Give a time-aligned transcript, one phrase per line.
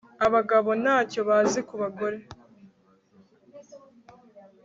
[0.27, 2.17] Abagabo ntacyo bazi kubagore